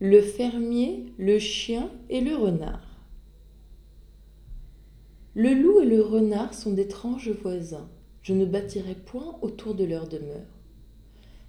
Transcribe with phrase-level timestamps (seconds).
[0.00, 3.00] le fermier, le chien et le renard.
[5.34, 7.88] Le loup et le renard sont d'étranges voisins.
[8.20, 10.60] Je ne bâtirai point autour de leur demeure.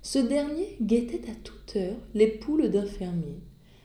[0.02, 3.41] Ce dernier guettait à toute heure les poules d'un fermier,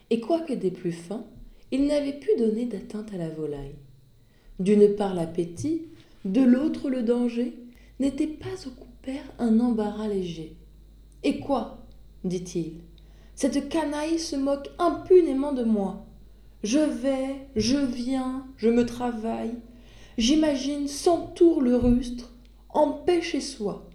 [0.09, 1.25] et quoique des plus fins,
[1.71, 3.75] il n'avait pu donner d'atteinte à la volaille.
[4.59, 5.87] D'une part l'appétit,
[6.23, 7.53] de l'autre le danger,
[7.99, 10.55] n'était pas au coupère un embarras léger.
[11.23, 11.85] Et quoi?
[12.23, 12.79] dit-il
[13.35, 16.05] cette canaille se moque impunément de moi.
[16.63, 19.55] Je vais, je viens, je me travaille.
[20.17, 22.33] J'imagine cent tours le rustre,
[22.69, 23.89] en paix chez soi.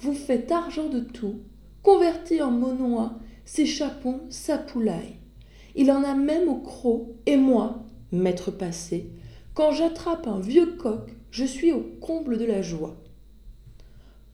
[0.00, 1.40] Vous faites argent de tout,
[1.82, 3.12] converti en monois,
[3.44, 5.16] ses chapons, sa poulaille.
[5.76, 9.10] Il en a même au croc, et moi, maître passé,
[9.54, 12.96] quand j'attrape un vieux coq, je suis au comble de la joie.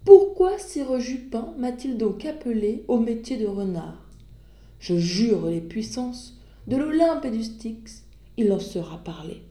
[0.04, 4.05] Pourquoi Sire Jupin m'a-t-il donc appelé au métier de renard?
[4.78, 8.04] Je jure les puissances de l'Olympe et du Styx,
[8.36, 9.42] il en sera parlé.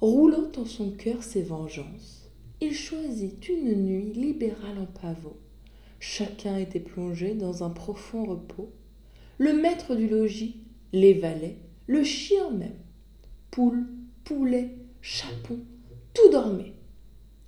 [0.00, 5.36] Roulant en son cœur ses vengeances, il choisit une nuit libérale en pavot.
[5.98, 8.70] Chacun était plongé dans un profond repos.
[9.38, 10.60] Le maître du logis,
[10.92, 12.76] les valets, le chien même.
[13.50, 13.86] Poule,
[14.24, 15.58] poulet, chapon,
[16.12, 16.74] tout dormait.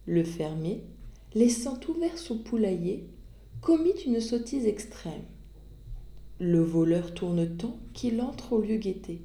[0.07, 0.83] Le fermier,
[1.35, 3.07] laissant ouvert son poulailler,
[3.61, 5.25] commit une sottise extrême.
[6.39, 9.23] Le voleur tourne tant qu'il entre au lieu guetté.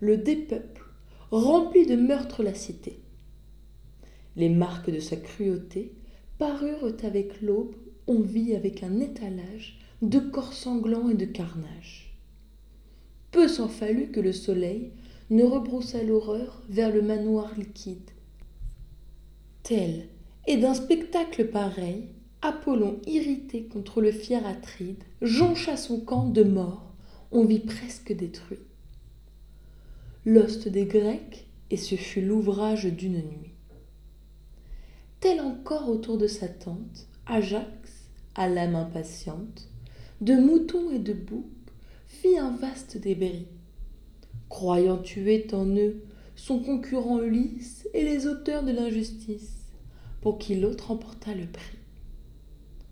[0.00, 0.84] Le dépeuple
[1.30, 3.00] remplit de meurtres la cité.
[4.36, 5.92] Les marques de sa cruauté
[6.38, 7.74] parurent avec l'aube,
[8.06, 12.14] on vit avec un étalage de corps sanglants et de carnage.
[13.30, 14.92] Peu s'en fallut que le soleil
[15.30, 18.10] ne rebroussa l'horreur vers le manoir liquide.
[19.62, 20.08] Tel
[20.46, 22.08] et d'un spectacle pareil,
[22.46, 26.94] Apollon, irrité contre le fier Atride, joncha son camp de mort.
[27.32, 28.60] On vit presque détruit.
[30.24, 33.50] L'ost des Grecs, et ce fut l'ouvrage d'une nuit.
[35.18, 37.66] Tel encore autour de sa tente, Ajax,
[38.36, 39.68] à l'âme impatiente,
[40.20, 41.50] de moutons et de boucs,
[42.06, 43.48] fit un vaste débris.
[44.48, 45.96] Croyant tuer en eux
[46.36, 49.64] son concurrent Ulysse et les auteurs de l'injustice,
[50.20, 51.76] pour qui l'autre emporta le prix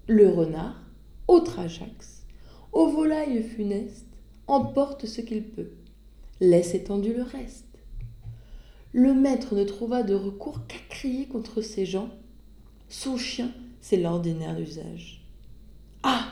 [0.06, 0.82] le renard,
[1.28, 2.26] autre Ajax,
[2.72, 4.06] aux volailles funestes,
[4.46, 5.70] emporte ce qu'il peut,
[6.40, 7.64] laisse étendu le reste.
[8.92, 12.10] Le maître ne trouva de recours qu'à crier contre ces gens.
[12.88, 13.50] Son chien,
[13.80, 15.24] c'est l'ordinaire usage.
[16.02, 16.26] Ah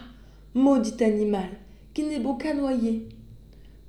[0.55, 1.49] Maudit animal,
[1.94, 3.09] qui n'est beau qu'à noyer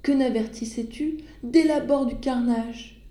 [0.02, 3.04] Que n'avertissais-tu dès l'abord du carnage?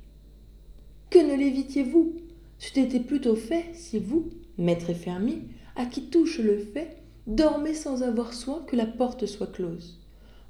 [1.11, 2.15] Que ne l'évitiez-vous?
[2.59, 5.43] C'eût été plutôt fait si vous, maître et fermier,
[5.77, 10.01] à qui touche le fait, dormez sans avoir soin que la porte soit close.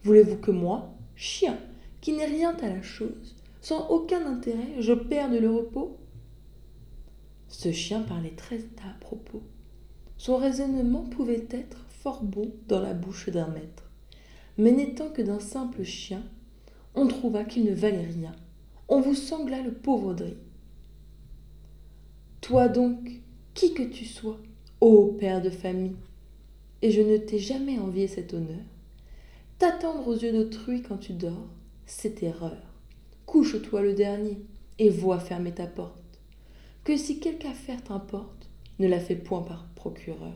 [0.04, 1.58] Voulez-vous que moi, chien,
[2.00, 5.98] qui n'ai rien à la chose, sans aucun intérêt, je perde le repos?
[7.48, 9.42] Ce chien parlait très à propos.
[10.16, 13.90] Son raisonnement pouvait être fort bon dans la bouche d'un maître.
[14.58, 16.22] Mais n'étant que d'un simple chien,
[16.94, 18.32] on trouva qu'il ne valait rien.
[18.88, 20.36] On vous sangla le pauvre Dri.
[22.40, 23.22] Toi donc,
[23.54, 24.40] qui que tu sois,
[24.82, 25.94] ô père de famille,
[26.82, 28.64] et je ne t'ai jamais envié cet honneur.
[29.60, 31.46] T'attendre aux yeux d'autrui quand tu dors,
[31.86, 32.60] c'est erreur.
[33.24, 34.40] Couche-toi le dernier,
[34.80, 36.02] et vois fermer ta porte.
[36.82, 38.50] Que si quelque affaire t'importe,
[38.80, 40.34] ne la fais point par procureur.